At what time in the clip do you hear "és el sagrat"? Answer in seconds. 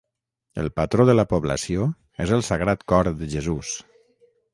2.25-2.87